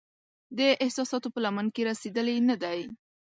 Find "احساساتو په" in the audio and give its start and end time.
0.83-1.39